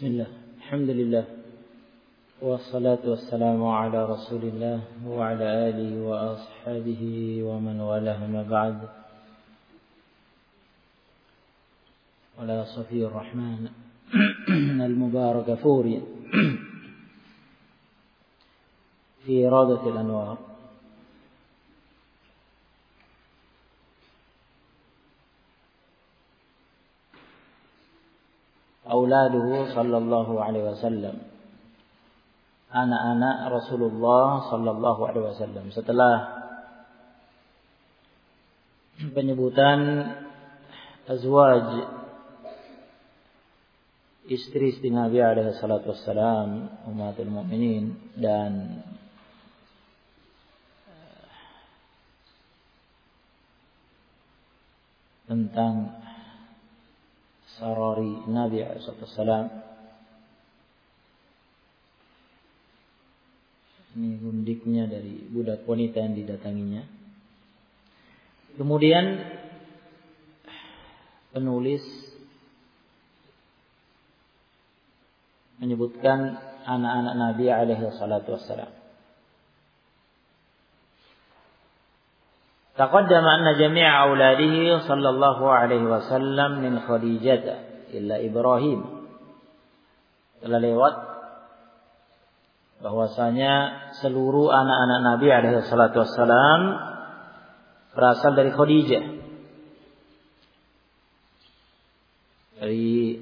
بسم 0.00 0.08
الله. 0.08 0.26
الحمد 0.56 0.90
لله. 0.90 1.24
والصلاة 2.40 2.98
والسلام 3.04 3.64
على 3.64 4.04
رسول 4.04 4.40
الله 4.42 4.80
وعلى 5.06 5.44
آله 5.68 6.02
وأصحابه 6.08 7.02
ومن 7.44 7.80
والاه 7.80 8.26
ما 8.26 8.42
بعد. 8.42 8.88
ولا 12.40 12.64
صفي 12.64 13.04
الرحمن 13.04 13.68
المبارك 14.88 15.54
فوري. 15.54 16.02
في 19.24 19.48
إرادة 19.48 19.82
الأنوار. 19.90 20.49
auladuhu 28.90 29.70
sallallahu 29.70 30.42
alaihi 30.42 30.66
wasallam. 30.66 31.22
Anak-anak 32.70 33.36
Rasulullah 33.50 34.50
sallallahu 34.50 35.00
alaihi 35.06 35.26
wasallam. 35.30 35.64
Setelah 35.70 36.14
penyebutan 39.14 40.10
azwaj 41.10 41.88
istri-istri 44.30 44.94
Nabi 44.94 45.18
alaihi 45.18 45.58
salatu 45.58 45.90
wassalam 45.90 46.70
umatul 46.86 47.32
mukminin 47.32 47.98
dan 48.14 48.84
eh, 50.86 51.26
tentang 55.26 55.99
sarari 57.60 58.24
Nabi 58.24 58.64
SAW. 58.64 59.68
Ini 63.90 64.16
gundiknya 64.22 64.88
dari 64.88 65.28
budak 65.28 65.68
wanita 65.68 66.00
yang 66.00 66.14
didatanginya. 66.16 66.82
Kemudian 68.56 69.04
penulis 71.36 71.84
menyebutkan 75.60 76.40
anak-anak 76.64 77.14
Nabi 77.18 77.46
alaihi 77.52 77.92
salatu 78.00 78.40
wassalam. 78.40 78.79
تقدم 82.79 83.25
أن 83.27 83.57
جميع 83.59 84.03
أولاده 84.03 84.79
صلى 84.79 85.09
الله 85.09 85.51
عليه 85.51 85.83
وسلم 85.83 86.51
من 86.59 86.73
خديجة 86.79 87.43
إلا 87.95 88.15
إبراهيم 88.25 88.81
telah 90.45 90.61
lewat 90.61 90.95
bahwasanya 92.85 93.53
seluruh 93.97 94.53
anak-anak 94.53 94.99
Nabi 95.01 95.27
alaihi 95.33 95.65
salatu 95.65 96.05
wassalam 96.05 96.61
berasal 97.97 98.37
dari 98.37 98.53
Khadijah. 98.53 99.03
Dari 102.61 103.17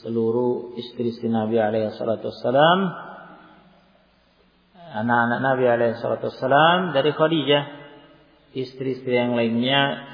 seluruh 0.00 0.78
istri-istri 0.80 1.28
Nabi 1.28 1.60
alaihi 1.60 1.92
salatu 1.92 2.32
wassalam 2.32 2.78
anak-anak 5.04 5.38
Nabi 5.42 5.64
alaihi 5.68 6.00
salatu 6.00 6.32
wassalam 6.32 6.96
dari 6.96 7.12
Khadijah 7.12 7.62
istri-istri 8.53 9.17
yang 9.17 9.33
lainnya 9.33 10.13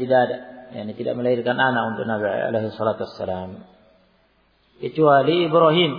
tidak 0.00 0.18
ada, 0.28 0.38
yani 0.72 0.92
tidak 0.96 1.14
melahirkan 1.16 1.56
anak 1.60 1.94
untuk 1.94 2.04
Nabi 2.08 2.24
alaihi 2.28 2.72
salatu 2.72 3.04
wassalam. 3.04 3.64
Kecuali 4.78 5.44
Ibrahim. 5.44 5.92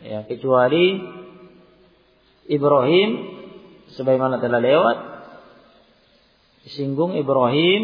Ya, 0.00 0.24
kecuali 0.24 0.96
Ibrahim 2.48 3.10
sebagaimana 3.94 4.40
telah 4.40 4.58
lewat 4.58 4.98
disinggung 6.64 7.20
Ibrahim 7.20 7.82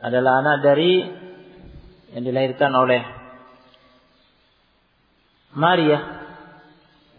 adalah 0.00 0.44
anak 0.44 0.56
dari 0.64 0.92
yang 2.12 2.24
dilahirkan 2.24 2.72
oleh 2.76 3.19
Maria 5.54 5.98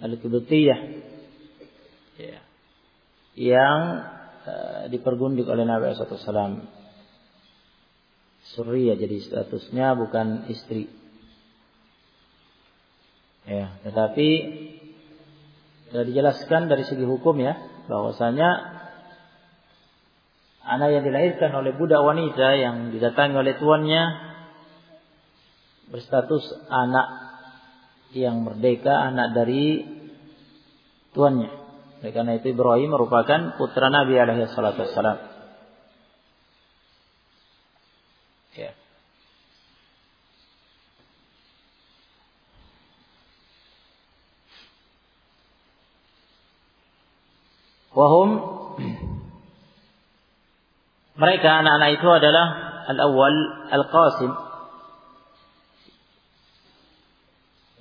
Al-Qibtiyah 0.01 0.79
ya. 2.17 2.39
yang 3.37 3.79
uh, 4.47 4.83
dipergundik 4.89 5.45
oleh 5.45 5.67
Nabi 5.67 5.93
SAW. 5.93 6.65
Surya 8.57 8.97
jadi 8.97 9.17
statusnya 9.21 9.93
bukan 9.93 10.49
istri. 10.49 10.89
Ya, 13.45 13.77
tetapi 13.85 14.29
sudah 15.91 16.05
dijelaskan 16.07 16.71
dari 16.71 16.87
segi 16.87 17.03
hukum 17.03 17.35
ya 17.41 17.57
bahwasanya 17.91 18.49
anak 20.65 20.89
yang 20.93 21.03
dilahirkan 21.03 21.51
oleh 21.51 21.73
budak 21.75 21.99
wanita 21.99 22.47
yang 22.57 22.95
didatangi 22.95 23.35
oleh 23.35 23.53
tuannya 23.57 24.03
berstatus 25.91 26.47
anak 26.69 27.30
yang 28.11 28.43
merdeka 28.43 28.91
anak 28.91 29.31
dari 29.31 29.87
tuannya. 31.15 31.51
Oleh 32.01 32.11
karena 32.11 32.33
itu 32.35 32.51
Ibrahim 32.51 32.91
merupakan 32.91 33.55
putra 33.55 33.87
Nabi 33.93 34.17
alaihi 34.17 34.51
salatu 34.51 34.83
wassalam. 34.83 35.21
Ya. 38.57 38.75
Wahum 47.95 48.29
mereka 51.21 51.49
anak-anak 51.63 51.89
itu 52.01 52.07
adalah 52.09 52.45
al-awwal 52.91 53.35
al-Qasim 53.71 54.50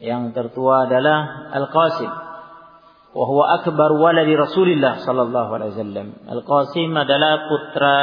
Yang 0.00 0.32
tertua 0.32 0.88
adalah 0.88 1.52
Al-Qasim. 1.52 2.08
Wa 3.10 3.24
huwa 3.28 3.60
akbar 3.60 4.00
waladi 4.00 4.32
Rasulillah 4.32 5.04
sallallahu 5.04 5.50
alaihi 5.60 5.76
wasallam. 5.76 6.08
Al-Qasim 6.24 6.90
adalah 6.96 7.44
putra 7.52 7.96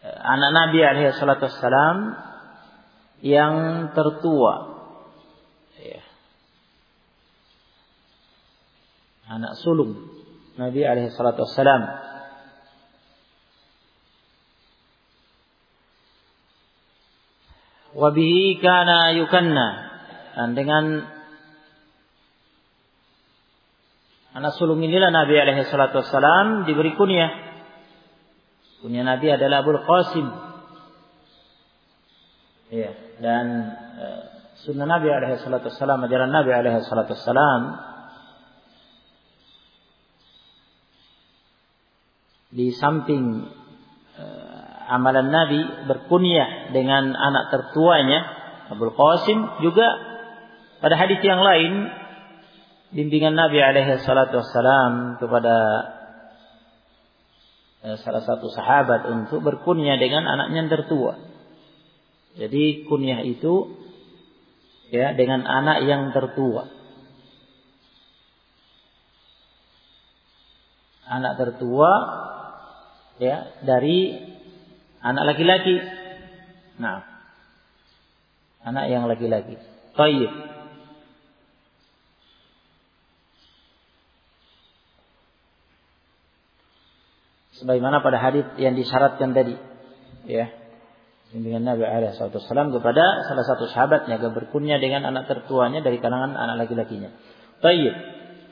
eh, 0.00 0.18
anak 0.24 0.50
Nabi 0.56 0.80
alaihi 0.80 1.12
salatu 1.20 1.52
wassalam 1.52 2.16
yang 3.20 3.54
tertua. 3.92 4.54
Ya. 5.76 6.00
Anak 9.36 9.60
sulung 9.60 10.00
Nabi 10.56 10.80
alaihi 10.80 11.12
salatu 11.12 11.44
wassalam. 11.44 12.08
Wabihi 17.90 18.62
kana 18.64 19.18
yukanna 19.18 19.89
dan 20.30 20.54
dengan 20.54 20.84
anak 24.30 24.52
sulung 24.54 24.78
inilah 24.78 25.10
Nabi 25.10 25.34
alaihi 25.34 25.66
salatu 25.66 26.02
wassalam 26.02 26.64
diberi 26.66 26.94
kunyah. 26.94 27.50
Kunyah 28.80 29.04
Nabi 29.04 29.26
adalah 29.28 29.66
Abu 29.66 29.74
Qasim. 29.82 30.26
Ya, 32.70 32.94
dan 33.18 33.46
e, 33.98 34.06
sunnah 34.62 34.86
Nabi 34.86 35.10
alaihi 35.10 35.42
salatu 35.42 35.74
wassalam, 35.74 36.06
ajaran 36.06 36.30
Nabi 36.30 36.50
alaihi 36.54 36.86
salatu 36.86 37.18
di 42.50 42.70
samping 42.74 43.50
e, 44.14 44.24
amalan 44.90 45.30
Nabi 45.30 45.60
berkunyah 45.90 46.70
dengan 46.70 47.14
anak 47.14 47.54
tertuanya 47.54 48.20
Abu 48.70 48.90
Qasim 48.94 49.66
juga 49.66 50.09
pada 50.80 50.96
hadis 50.96 51.20
yang 51.20 51.44
lain, 51.44 51.92
bimbingan 52.96 53.36
Nabi 53.36 53.60
alaihi 53.60 54.00
salatu 54.02 54.40
wassalam 54.40 55.20
kepada 55.20 55.56
eh, 57.84 57.96
salah 58.00 58.24
satu 58.24 58.48
sahabat 58.48 59.04
untuk 59.12 59.44
berkunyah 59.44 60.00
dengan 60.00 60.24
anaknya 60.24 60.66
yang 60.66 60.72
tertua. 60.72 61.12
Jadi 62.40 62.86
kunyah 62.88 63.26
itu 63.26 63.76
ya 64.88 65.12
dengan 65.14 65.44
anak 65.44 65.84
yang 65.84 66.10
tertua. 66.16 66.66
Anak 71.10 71.42
tertua 71.42 71.90
ya 73.18 73.52
dari 73.66 74.14
anak 75.02 75.34
laki-laki. 75.34 75.76
Nah, 76.80 77.02
anak 78.64 78.84
yang 78.88 79.04
laki-laki. 79.10 79.58
Tayyib. 79.98 80.59
Sebagaimana 87.60 88.00
pada 88.00 88.16
hadis 88.16 88.48
yang 88.56 88.72
disyaratkan 88.72 89.36
tadi 89.36 89.54
ya 90.24 90.48
dengan 91.30 91.62
Nabi 91.62 91.86
Alaihissalam 91.86 92.74
kepada 92.74 93.04
salah 93.30 93.44
satu 93.46 93.70
sahabatnya 93.70 94.18
agar 94.18 94.34
berkunya 94.34 94.82
dengan 94.82 95.06
anak 95.06 95.30
tertuanya 95.30 95.78
dari 95.78 96.02
kalangan 96.02 96.34
anak 96.34 96.66
laki-lakinya. 96.66 97.14
Tayyib. 97.62 97.94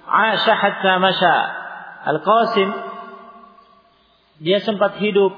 Aisyah 0.07 0.57
hatta. 0.63 1.35
Al-Qasim 1.99 2.71
dia 4.39 4.63
sempat 4.63 5.03
hidup 5.03 5.35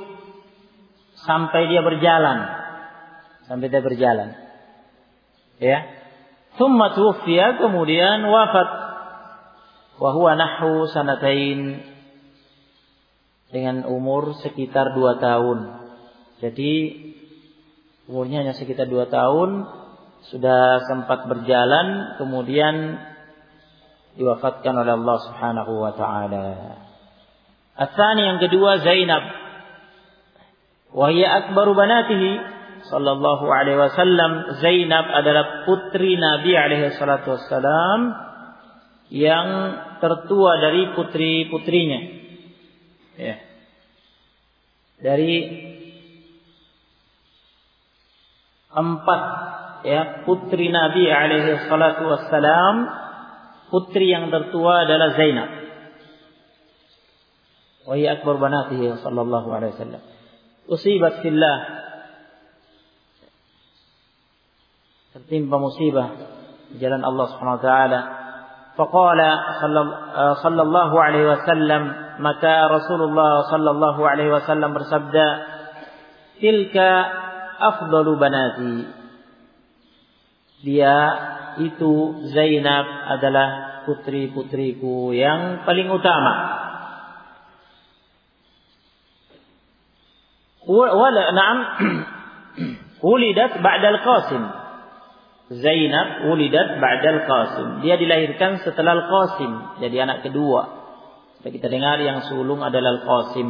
sampai 1.25 1.72
dia 1.72 1.81
berjalan. 1.81 2.38
Sampai 3.49 3.72
dia 3.72 3.81
berjalan. 3.81 4.37
Ya. 5.56 5.88
Thumma 6.61 6.93
tuwfiya 6.93 7.56
kemudian 7.56 8.20
wafat. 8.28 8.69
Wa 9.96 10.12
huwa 10.12 10.37
sanatain 10.93 11.81
dengan 13.50 13.87
umur 13.87 14.38
sekitar 14.43 14.94
dua 14.94 15.19
tahun. 15.19 15.58
Jadi 16.41 16.73
umurnya 18.06 18.47
hanya 18.47 18.55
sekitar 18.55 18.87
dua 18.87 19.11
tahun, 19.11 19.67
sudah 20.31 20.82
sempat 20.87 21.26
berjalan, 21.26 22.19
kemudian 22.19 22.99
diwafatkan 24.19 24.75
oleh 24.75 24.93
Allah 24.99 25.19
Subhanahu 25.31 25.73
wa 25.79 25.93
taala. 25.94 26.49
Asani 27.79 28.23
yang 28.26 28.38
kedua 28.43 28.82
Zainab. 28.82 29.25
Wahia 30.91 31.46
akbaru 31.46 31.73
banatihi 31.73 32.31
sallallahu 32.91 33.46
alaihi 33.46 33.79
wasallam. 33.79 34.61
Zainab 34.61 35.06
adalah 35.06 35.64
putri 35.64 36.19
Nabi 36.19 36.53
alaihi 36.53 36.93
salatu 36.99 37.38
wasallam 37.38 38.12
yang 39.11 39.46
tertua 40.03 40.61
dari 40.61 40.93
putri-putrinya. 40.93 42.19
Ya. 43.20 43.37
Dari 45.00 45.34
empat 48.70 49.22
ya 49.84 50.25
putri 50.25 50.72
Nabi 50.72 51.05
alaihi 51.05 51.69
salatu 51.69 52.08
wassalam 52.08 52.88
putri 53.69 54.08
yang 54.08 54.32
tertua 54.32 54.88
adalah 54.88 55.12
Zainab. 55.20 55.50
Wa 57.84 57.94
hiya 57.96 58.20
akbar 58.20 58.40
banatihi 58.40 59.00
sallallahu 59.05 59.49
alaihi 59.52 59.72
wasallam. 59.76 60.02
Usibat 60.70 61.20
fillah. 61.20 61.58
Tertimpa 65.11 65.58
musibah 65.58 66.08
di 66.70 66.78
jalan 66.78 67.02
Allah 67.02 67.26
Subhanahu 67.34 67.58
wa 67.58 67.64
taala 67.67 68.19
فقال 68.81 69.21
صلى 70.41 70.62
الله 70.62 70.91
عليه 71.03 71.25
وسلم 71.29 71.82
maka 72.21 72.69
Rasulullah 72.69 73.49
sallallahu 73.49 74.00
alaihi 74.05 74.31
wasallam 74.31 74.77
bersabda 74.77 75.27
tilka 76.37 76.91
afdalu 77.56 78.12
banati. 78.21 78.77
Dia 80.61 80.97
itu 81.65 82.21
Zainab 82.37 82.85
adalah 83.17 83.81
putri-putriku 83.88 85.17
yang 85.17 85.65
paling 85.65 85.88
utama. 85.88 86.35
Wala 90.69 91.25
na'am 91.32 91.59
ulidat 93.00 93.65
ba'dal 93.65 93.99
Qasim. 94.05 94.59
Zainab 95.50 96.31
ulidat 96.31 96.79
ba'dal 96.79 97.26
Qasim. 97.26 97.69
Dia 97.82 97.99
dilahirkan 97.99 98.62
setelah 98.62 99.02
Al-Qasim, 99.02 99.82
jadi 99.82 100.06
anak 100.06 100.23
kedua. 100.23 100.79
Kita 101.43 101.67
dengar 101.67 101.99
yang 101.99 102.23
sulung 102.31 102.62
adalah 102.62 103.02
Al-Qasim. 103.02 103.49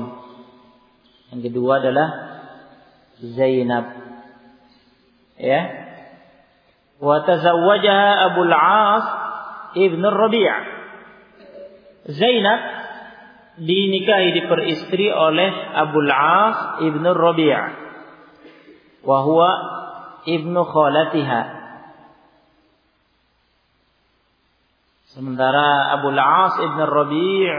Yang 1.36 1.40
kedua 1.52 1.84
adalah 1.84 2.08
Zainab. 3.20 3.84
Ya. 5.36 5.60
Wa 7.00 7.20
tazawwajaha 7.24 8.10
Abu 8.32 8.40
Al-As 8.48 9.06
Ibn 9.76 10.02
Rabi' 10.04 10.52
Zainab 12.16 12.60
dinikahi 13.60 14.28
diperistri 14.40 15.12
oleh 15.12 15.52
Abu 15.76 16.00
Al-As 16.00 16.80
Ibn 16.80 17.04
Rabi' 17.12 17.88
wa 19.04 19.18
huwa 19.24 19.50
ibnu 20.28 20.60
khalatiha. 20.64 21.59
Sementara 25.10 25.90
Abu 25.98 26.14
Al-As 26.14 26.54
Ibn 26.62 26.80
Rabi' 26.86 27.50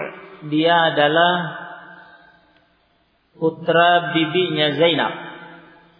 dia 0.48 0.96
adalah 0.96 1.34
putra 3.36 4.16
bibinya 4.16 4.72
Zainab 4.80 5.14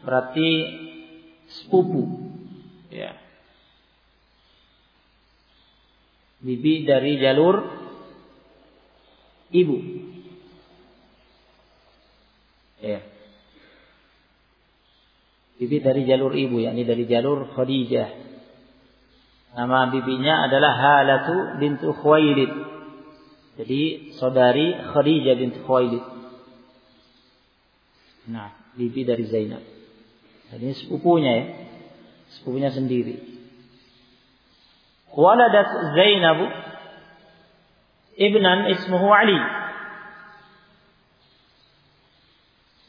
berarti 0.08 0.50
sepupu. 1.60 2.32
Ya. 2.88 3.20
Bibi 6.42 6.88
dari 6.88 7.22
jalur 7.22 7.68
ibu. 9.54 9.78
Ya. 12.82 13.06
Bibi 15.62 15.78
dari 15.86 16.02
jalur 16.10 16.34
ibu, 16.34 16.58
yakni 16.58 16.82
dari 16.82 17.06
jalur 17.06 17.54
Khadijah. 17.54 18.31
Nama 19.52 19.92
bibinya 19.92 20.48
adalah 20.48 20.72
Halatu 20.80 21.60
bintu 21.60 21.92
Khuwailid. 21.92 22.52
Jadi 23.60 24.16
saudari 24.16 24.80
Khadijah 24.80 25.36
bintu 25.36 25.60
Khuwailid. 25.68 26.04
Nah, 28.32 28.56
bibi 28.80 29.04
dari 29.04 29.28
Zainab. 29.28 29.60
Ini 30.56 30.72
sepupunya 30.80 31.32
ya. 31.36 31.46
Sepupunya 32.40 32.72
sendiri. 32.72 33.20
Waladat 35.12 35.68
Zainab 36.00 36.40
ibnan 38.16 38.72
ismuhu 38.72 39.08
Ali. 39.12 39.36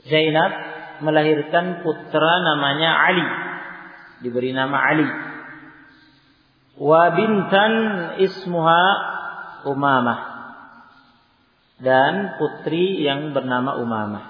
Zainab 0.06 0.52
melahirkan 1.02 1.82
putra 1.82 2.34
namanya 2.46 2.90
Ali. 3.10 3.26
Diberi 4.22 4.54
nama 4.54 4.78
Ali 4.78 5.31
wa 6.78 7.02
bintan 7.12 7.72
ismuha 8.22 8.84
Umamah 9.62 10.20
dan 11.78 12.38
putri 12.38 13.02
yang 13.02 13.30
bernama 13.30 13.78
Umamah. 13.78 14.24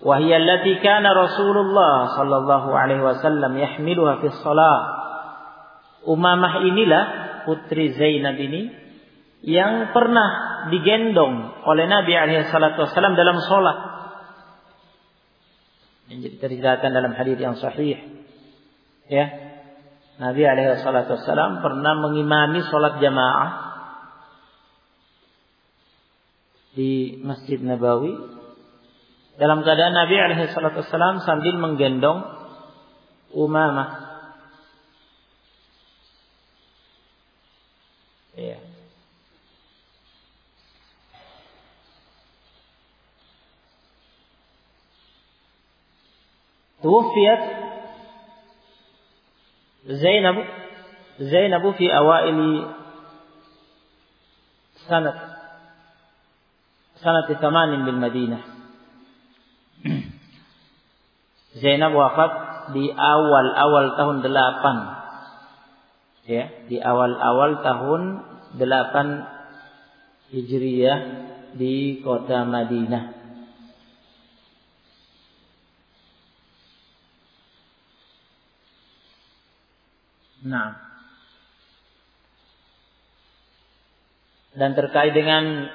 Wahia 0.00 0.40
allati 0.40 0.80
kana 0.80 1.12
Rasulullah 1.12 2.16
sallallahu 2.16 2.72
alaihi 2.72 3.04
wasallam 3.04 3.52
yahmiluha 3.54 4.24
fi 4.24 4.26
shalah. 4.40 4.80
Umamah 6.08 6.64
inilah 6.64 7.04
putri 7.44 7.92
Zainab 7.92 8.40
ini 8.40 8.72
yang 9.44 9.92
pernah 9.92 10.64
digendong 10.72 11.64
oleh 11.64 11.84
Nabi 11.88 12.12
alaihi 12.16 12.48
salatu 12.48 12.88
wasallam 12.88 13.16
dalam 13.16 13.36
salat. 13.44 13.78
Yang 16.08 16.20
diceritakan 16.34 16.90
dalam 16.90 17.12
hadis 17.14 17.36
yang 17.36 17.56
sahih. 17.60 18.00
Ya, 19.10 19.49
Nabi 20.20 20.44
alaihi 20.44 20.84
salatu 20.84 21.16
wasallam 21.16 21.64
pernah 21.64 21.96
mengimami 21.96 22.60
sholat 22.68 23.00
jamaah 23.00 23.50
di 26.76 27.16
Masjid 27.24 27.56
Nabawi 27.56 28.12
dalam 29.40 29.64
keadaan 29.64 29.96
Nabi 29.96 30.16
alaihi 30.20 30.52
salatu 30.52 30.84
wasallam 30.84 31.24
sambil 31.24 31.56
menggendong 31.56 32.36
Umamah. 33.30 34.10
Ya. 38.34 38.58
Zainab 49.86 50.36
Zainab 51.20 51.64
fi 51.76 51.86
awaili 51.88 52.68
sanad 54.88 55.16
sanad 57.00 57.28
Madinah. 57.96 58.42
Zainab 61.60 61.92
di 62.70 62.84
awal-awal 62.92 63.98
tahun 63.98 64.16
delapan, 64.22 64.76
ya 66.28 66.44
di 66.68 66.76
awal-awal 66.78 67.64
tahun 67.64 68.02
delapan 68.60 69.06
hijriyah 70.30 70.98
di 71.56 72.04
kota 72.04 72.44
Madinah. 72.46 73.19
Nah. 80.44 80.76
Dan 84.56 84.74
terkait 84.74 85.14
dengan 85.14 85.68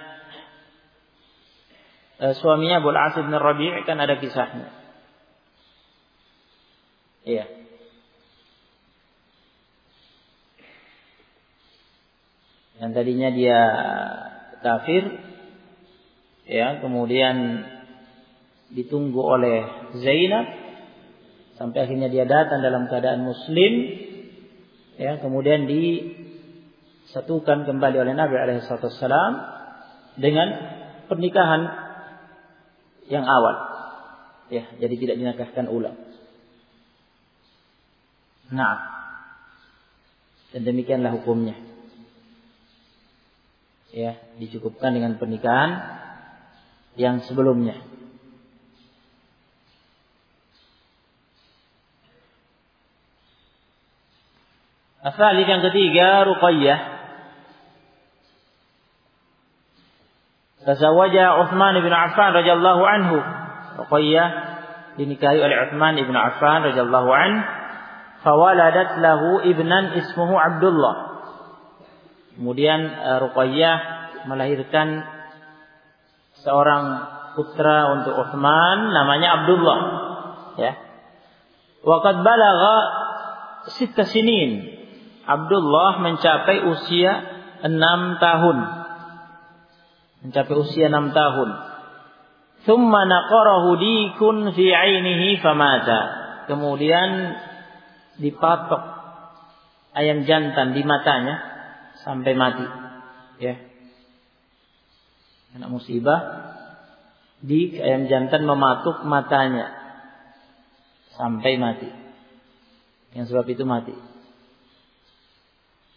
eh, 2.20 2.34
suaminya 2.36 2.84
Abu 2.84 2.92
Al-As 2.92 3.16
bin 3.16 3.34
Rabi' 3.34 3.86
kan 3.88 3.98
ada 4.02 4.20
kisahnya. 4.20 4.70
Iya. 7.26 7.46
Yang 12.76 12.92
tadinya 12.92 13.30
dia 13.32 13.60
kafir 14.60 15.04
ya, 16.46 16.84
kemudian 16.84 17.66
ditunggu 18.76 19.22
oleh 19.24 19.66
Zainab 20.04 20.46
sampai 21.56 21.88
akhirnya 21.88 22.12
dia 22.12 22.28
datang 22.28 22.60
dalam 22.60 22.92
keadaan 22.92 23.24
muslim 23.24 24.05
ya, 24.96 25.20
kemudian 25.20 25.68
disatukan 25.68 27.66
kembali 27.68 27.98
oleh 28.02 28.14
Nabi 28.14 28.36
alaihi 28.36 28.64
dengan 30.16 30.48
pernikahan 31.12 31.62
yang 33.12 33.25
awal. 33.28 33.56
Ya, 34.50 34.70
jadi 34.78 34.96
tidak 34.96 35.16
dinikahkan 35.18 35.66
ulang. 35.70 35.98
Nah, 38.54 38.78
dan 40.54 40.62
demikianlah 40.62 41.18
hukumnya. 41.18 41.58
Ya, 43.96 44.20
dicukupkan 44.38 44.94
dengan 44.94 45.18
pernikahan 45.18 45.72
yang 47.00 47.24
sebelumnya. 47.25 47.95
Asal 55.06 55.38
yang 55.38 55.62
ketiga 55.62 56.26
Ruqayyah 56.26 56.96
Tazawaja 60.66 61.46
Uthman 61.46 61.78
bin 61.78 61.94
Affan 61.94 62.34
radhiyallahu 62.34 62.82
anhu. 62.82 63.22
Ruqayyah 63.86 64.28
dinikahi 64.98 65.38
oleh 65.38 65.70
Uthman 65.70 65.94
bin 65.94 66.18
Affan 66.18 66.66
radhiyallahu 66.66 67.10
anhu. 67.14 67.42
Fawaladat 68.26 68.98
lahu 68.98 69.46
ibnan 69.46 69.94
ismuhu 69.94 70.34
Abdullah. 70.34 71.22
Kemudian 72.34 72.82
uh, 72.90 73.30
Ruqayyah 73.30 73.78
melahirkan 74.26 75.06
seorang 76.42 76.84
putra 77.38 78.02
untuk 78.02 78.26
Uthman 78.26 78.90
namanya 78.90 79.38
Abdullah. 79.38 79.80
Ya. 80.58 80.74
Waqad 81.86 82.26
balagha 82.26 82.78
sitta 83.70 84.02
sinin. 84.10 84.75
Abdullah 85.25 86.05
mencapai 86.05 86.58
usia 86.70 87.13
enam 87.65 88.22
tahun 88.22 88.86
mencapai 90.25 90.55
usia 90.58 90.89
enam 90.89 91.13
tahun. 91.13 91.50
Thumma 92.65 93.05
naqarahu 93.05 93.77
dikun 93.77 94.58
fi 94.58 94.65
ainihi 94.74 95.38
famata. 95.38 96.25
Kemudian 96.50 97.38
dipatok 98.17 98.82
ayam 99.94 100.25
jantan 100.25 100.74
di 100.74 100.82
matanya 100.82 101.36
sampai 102.01 102.34
mati. 102.34 102.65
Ya. 103.38 103.62
Kena 105.53 105.70
musibah 105.70 106.22
di 107.46 107.77
ayam 107.77 108.10
jantan 108.10 108.50
mematuk 108.50 109.05
matanya 109.05 109.70
sampai 111.13 111.62
mati. 111.62 111.89
Yang 113.13 113.29
sebab 113.29 113.46
itu 113.46 113.63
mati. 113.63 113.94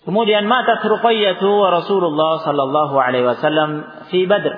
Kemudian 0.06 0.46
mata 0.46 0.78
Ruqayyah 0.78 1.42
wa 1.42 1.68
Rasulullah 1.74 2.32
sallallahu 2.46 2.94
alaihi 2.96 3.26
wasallam 3.26 3.70
fi 4.08 4.24
Badr. 4.24 4.54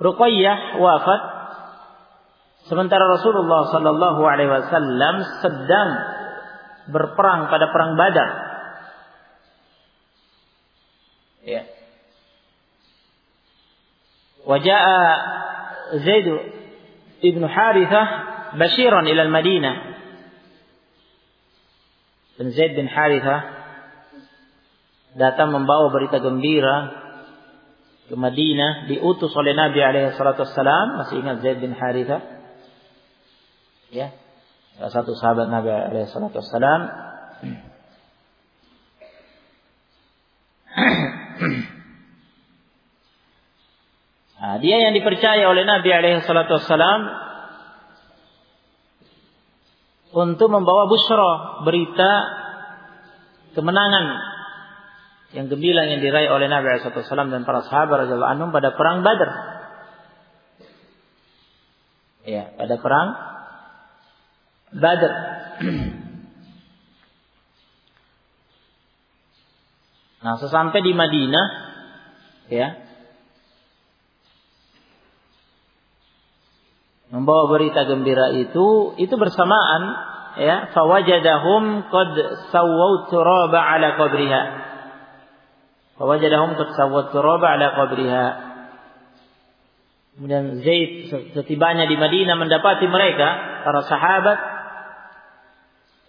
Ruqayyah 0.00 0.80
wafat 0.80 1.22
sementara 2.66 3.04
Rasulullah 3.06 3.68
sallallahu 3.70 4.20
alaihi 4.24 4.50
wasallam 4.50 5.14
sedang 5.44 5.90
berperang 6.90 7.52
pada 7.52 7.70
perang 7.70 7.94
Badar. 7.94 8.30
Ya. 11.44 11.68
Waja'a 14.44 15.00
Zaid 16.00 16.26
ibn 17.20 17.42
Harithah 17.44 18.06
bashiran 18.56 19.04
ila 19.08 19.22
al-Madinah. 19.28 19.74
Dan 22.40 22.50
Zaid 22.50 22.74
bin 22.74 22.88
Harithah 22.90 23.53
datang 25.14 25.54
membawa 25.54 25.94
berita 25.94 26.18
gembira 26.18 26.90
ke 28.10 28.18
Madinah 28.18 28.90
diutus 28.90 29.30
oleh 29.32 29.56
Nabi 29.56 29.80
alaihi 29.80 30.12
salatu 30.18 30.44
masih 31.00 31.24
ingat 31.24 31.40
Zaid 31.40 31.56
bin 31.62 31.72
Haritha? 31.72 32.20
Ya. 33.94 34.10
Salah 34.76 34.90
satu 34.90 35.14
sahabat 35.14 35.46
Nabi 35.48 35.70
alaihi 35.70 36.10
salatu 36.10 36.42
nah, 44.34 44.58
dia 44.58 44.82
yang 44.82 44.98
dipercaya 44.98 45.46
oleh 45.46 45.62
Nabi 45.62 45.94
alaihi 45.94 46.26
salatu 46.26 46.58
untuk 50.14 50.46
membawa 50.50 50.86
busra 50.86 51.62
berita 51.66 52.10
kemenangan 53.54 54.33
yang 55.34 55.50
gembira 55.50 55.82
yang 55.90 55.98
diraih 55.98 56.30
oleh 56.30 56.46
Nabi 56.46 56.78
SAW 56.78 57.26
dan 57.26 57.42
para 57.42 57.66
sahabat 57.66 58.06
radhiyallahu 58.06 58.32
anhum 58.38 58.54
pada 58.54 58.70
perang 58.78 59.02
Badar. 59.02 59.30
Ya, 62.22 62.54
pada 62.54 62.74
perang 62.78 63.08
Badar. 64.70 65.12
Nah, 70.24 70.40
sesampai 70.40 70.80
di 70.80 70.96
Madinah, 70.96 71.46
ya, 72.48 72.80
membawa 77.12 77.52
berita 77.52 77.84
gembira 77.84 78.32
itu, 78.32 78.96
itu 78.96 79.14
bersamaan, 79.20 79.82
ya, 80.40 80.72
fawajadahum 80.72 81.92
qad 81.92 82.12
sawwau 82.48 83.12
turaba 83.12 83.68
ala 83.68 84.00
qabriha. 84.00 84.42
Fawajadahum 85.94 86.58
qad 86.58 86.68
sawwat 86.74 87.14
turaba 87.14 87.54
ala 87.54 87.66
qabriha. 87.78 88.26
Kemudian 90.14 90.62
Zaid 90.62 91.10
setibanya 91.34 91.90
di 91.90 91.98
Madinah 91.98 92.38
mendapati 92.38 92.86
mereka 92.86 93.28
para 93.66 93.82
sahabat 93.82 94.38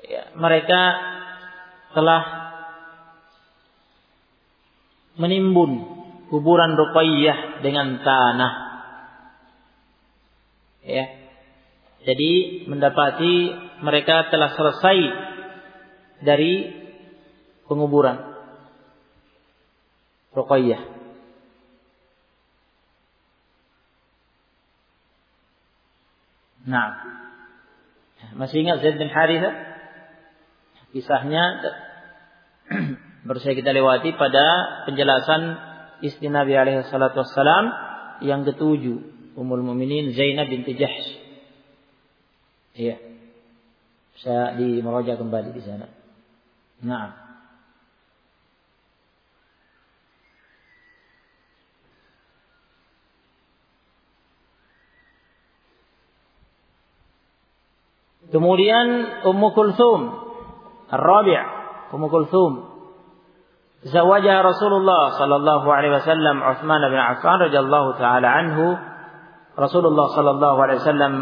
ya, 0.06 0.24
mereka 0.38 0.82
telah 1.98 2.22
menimbun 5.18 5.72
kuburan 6.30 6.78
Ruqayyah 6.78 7.66
dengan 7.66 7.98
tanah. 8.02 8.54
Ya. 10.86 11.06
Jadi 12.06 12.32
mendapati 12.70 13.34
mereka 13.82 14.30
telah 14.30 14.54
selesai 14.54 14.98
dari 16.22 16.54
penguburan. 17.66 18.35
Ruqayyah. 20.36 20.82
Nah, 26.66 26.90
masih 28.36 28.66
ingat 28.66 28.82
Zaid 28.82 28.98
bin 28.98 29.08
Haritha? 29.08 29.54
Kisahnya 30.92 31.44
baru 33.28 33.40
saya 33.40 33.54
kita 33.54 33.70
lewati 33.70 34.18
pada 34.18 34.46
penjelasan 34.90 35.42
istri 36.02 36.28
Nabi 36.28 36.58
alaihi 36.58 36.90
salatu 36.90 37.22
wassalam 37.22 37.70
yang 38.26 38.44
ketujuh, 38.44 39.38
Ummul 39.38 39.62
Mukminin 39.62 40.16
Zainab 40.18 40.50
binti 40.50 40.74
Jahsh. 40.74 41.10
Iya. 42.76 42.98
Saya 44.20 44.56
di 44.58 44.80
kembali 44.82 45.50
di 45.54 45.62
sana. 45.64 45.88
Nah. 46.82 47.25
Kemudian 58.36 58.88
Ummu 59.24 59.48
Kulthum 59.56 60.12
Ar-Rabi' 60.92 61.40
Ummu 61.96 62.08
Kulthum 62.12 62.52
Zawajaha 63.88 64.44
Rasulullah 64.44 65.16
sallallahu 65.16 65.68
alaihi 65.72 65.96
wasallam 65.96 66.44
Uthman 66.44 66.84
bin 66.92 67.00
Affan 67.00 67.48
radhiyallahu 67.48 67.96
taala 67.96 68.28
anhu 68.28 68.76
Rasulullah 69.56 70.12
sallallahu 70.12 70.58
alaihi 70.60 70.80
wasallam 70.84 71.14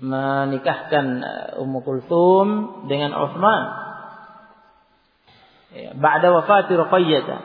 menikahkan 0.00 1.06
Ummu 1.60 1.78
Kulthum 1.84 2.46
dengan 2.88 3.12
Uthman 3.12 3.62
ba'da 6.00 6.32
wafat 6.32 6.72
Ruqayyah 6.72 7.44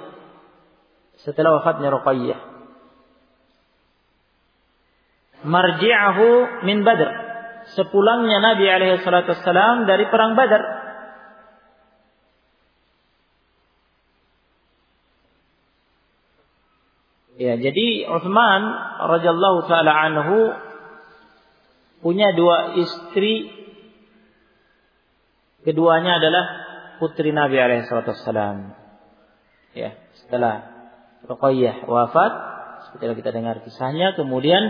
setelah 1.27 1.59
wafatnya 1.59 1.91
Ruqayyah 1.91 2.39
marji'ahu 5.43 6.63
min 6.63 6.87
Badr. 6.87 7.24
Sepulangnya 7.73 8.37
Nabi 8.37 8.69
alaihi 8.69 9.01
salatu 9.01 9.33
wassalam 9.33 9.89
dari 9.89 10.05
perang 10.05 10.37
Badar. 10.37 10.85
Ya, 17.35 17.59
jadi 17.59 18.07
Utsman 18.07 18.61
radhiyallahu 19.11 19.67
taala 19.67 19.91
anhu 19.91 20.55
punya 21.99 22.31
dua 22.31 22.79
istri 22.79 23.51
keduanya 25.67 26.21
adalah 26.23 26.45
putri 27.01 27.35
Nabi 27.35 27.59
alaihi 27.59 27.89
salatu 27.89 28.15
wassalam. 28.15 28.71
Ya, 29.75 29.99
setelah 30.23 30.71
Ruqayyah 31.27 31.89
wafat, 31.89 32.33
setelah 32.87 33.17
kita 33.17 33.35
dengar 33.35 33.59
kisahnya, 33.67 34.15
kemudian 34.15 34.63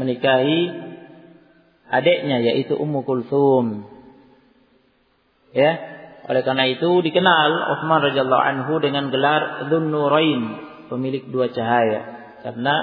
menikahi 0.00 0.72
adiknya 1.90 2.42
yaitu 2.42 2.74
Ummu 2.74 3.06
Kulthum. 3.06 3.86
Ya, 5.56 5.72
oleh 6.26 6.42
karena 6.42 6.66
itu 6.68 6.90
dikenal 7.00 7.78
Utsman 7.78 8.02
radhiyallahu 8.02 8.42
anhu 8.42 8.72
dengan 8.82 9.08
gelar 9.14 9.70
Dzunnurain, 9.70 10.42
pemilik 10.90 11.24
dua 11.30 11.48
cahaya. 11.54 12.34
Karena 12.42 12.74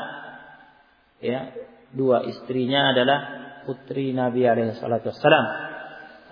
ya, 1.20 1.52
dua 1.92 2.24
istrinya 2.26 2.96
adalah 2.96 3.20
putri 3.68 4.16
Nabi 4.16 4.48
alaihi 4.48 4.80
salatu 4.80 5.12
wassalam. 5.12 5.46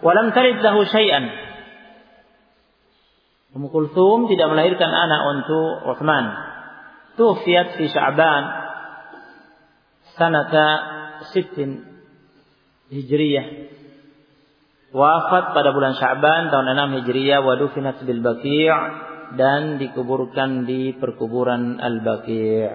Walam 0.01 0.33
tarid 0.33 0.63
lahu 0.63 0.87
syai'an. 0.87 1.29
Ummu 3.51 3.67
Kulthum 3.67 4.31
tidak 4.31 4.47
melahirkan 4.47 4.89
anak 4.89 5.21
untuk 5.35 5.93
Utsman. 5.93 6.25
Tufiat 7.19 7.75
fi 7.75 7.91
Sya'ban 7.91 8.43
sanata 10.15 10.67
sittin 11.35 11.90
Hijriyah. 12.91 13.47
Wafat 14.91 15.55
pada 15.55 15.71
bulan 15.71 15.95
Syaban 15.95 16.51
tahun 16.51 16.75
6 16.75 16.97
Hijriyah 17.01 17.39
wa 17.39 17.55
dufinat 17.55 18.03
bil 18.03 18.19
Baqi' 18.19 18.67
dan 19.39 19.79
dikuburkan 19.79 20.67
di 20.67 20.91
perkuburan 20.99 21.79
Al-Baqi'. 21.79 22.67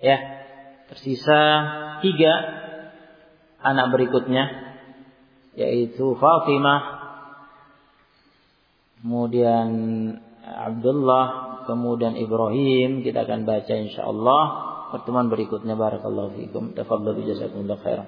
Ya, 0.00 0.16
tersisa 0.86 1.40
tiga 2.00 2.32
anak 3.60 3.92
berikutnya 3.92 4.70
yaitu 5.58 6.16
Fatimah 6.16 6.82
kemudian 9.02 9.68
Abdullah 10.46 11.26
kemudian 11.68 12.16
Ibrahim 12.16 13.04
kita 13.04 13.28
akan 13.28 13.44
baca 13.44 13.74
insyaallah 13.74 14.44
pertemuan 14.90 15.30
berikutnya 15.30 15.78
barakallahu 15.78 16.34
fikum. 16.36 16.74
Tafadhalu 16.74 17.24
jazakumullahu 17.30 17.80
khairan 17.80 18.06